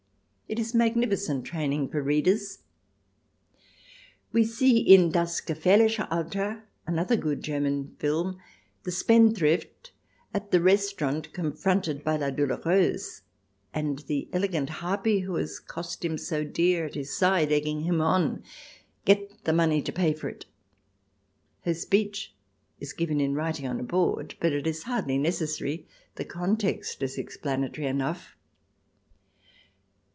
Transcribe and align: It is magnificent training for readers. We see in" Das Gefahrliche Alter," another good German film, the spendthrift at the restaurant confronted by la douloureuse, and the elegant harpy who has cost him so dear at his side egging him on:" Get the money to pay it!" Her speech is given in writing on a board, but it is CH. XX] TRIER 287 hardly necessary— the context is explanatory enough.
It 0.51 0.59
is 0.59 0.75
magnificent 0.75 1.45
training 1.45 1.87
for 1.87 2.01
readers. 2.03 2.57
We 4.33 4.43
see 4.43 4.79
in" 4.79 5.09
Das 5.13 5.39
Gefahrliche 5.39 6.05
Alter," 6.11 6.65
another 6.85 7.15
good 7.15 7.41
German 7.41 7.95
film, 7.99 8.37
the 8.83 8.91
spendthrift 8.91 9.93
at 10.33 10.51
the 10.51 10.59
restaurant 10.59 11.31
confronted 11.31 12.03
by 12.03 12.17
la 12.17 12.31
douloureuse, 12.31 13.21
and 13.73 13.99
the 13.99 14.27
elegant 14.33 14.69
harpy 14.71 15.19
who 15.19 15.35
has 15.35 15.57
cost 15.57 16.03
him 16.03 16.17
so 16.17 16.43
dear 16.43 16.83
at 16.85 16.95
his 16.95 17.15
side 17.15 17.53
egging 17.53 17.83
him 17.83 18.01
on:" 18.01 18.43
Get 19.05 19.45
the 19.45 19.53
money 19.53 19.81
to 19.81 19.93
pay 19.93 20.09
it!" 20.11 20.45
Her 21.63 21.73
speech 21.73 22.35
is 22.81 22.91
given 22.91 23.21
in 23.21 23.35
writing 23.35 23.67
on 23.69 23.79
a 23.79 23.83
board, 23.83 24.35
but 24.41 24.51
it 24.51 24.67
is 24.67 24.79
CH. 24.79 24.79
XX] 24.79 24.83
TRIER 24.83 24.89
287 24.91 24.91
hardly 24.91 25.17
necessary— 25.17 25.87
the 26.15 26.25
context 26.25 27.01
is 27.01 27.17
explanatory 27.17 27.87
enough. 27.87 28.35